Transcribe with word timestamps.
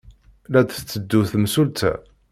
La 0.51 0.61
d-tetteddu 0.63 1.19
temsulta. 1.31 1.91